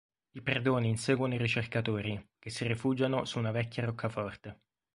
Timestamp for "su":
3.25-3.37